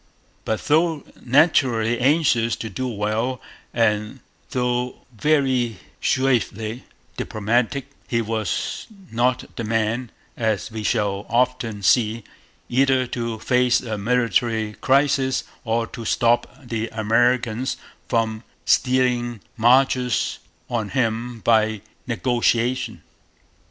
But, 0.45 0.61
though 0.65 1.03
naturally 1.23 1.99
anxious 1.99 2.55
to 2.55 2.71
do 2.71 2.87
well, 2.87 3.39
and 3.71 4.21
though 4.49 5.05
very 5.15 5.77
suavely 6.01 6.85
diplomatic, 7.17 7.85
he 8.07 8.19
was 8.19 8.87
not 9.11 9.55
the 9.57 9.63
man, 9.63 10.09
as 10.35 10.71
we 10.71 10.81
shall 10.81 11.27
often 11.29 11.83
see, 11.83 12.23
either 12.67 13.05
to 13.13 13.37
face 13.37 13.79
a 13.81 13.95
military 13.99 14.73
crisis 14.81 15.43
or 15.65 15.85
to 15.85 16.03
stop 16.03 16.51
the 16.67 16.87
Americans 16.87 17.77
from 18.07 18.41
stealing 18.65 19.39
marches 19.55 20.39
on 20.67 20.89
him 20.89 21.41
by 21.41 21.81
negotiation. 22.07 23.03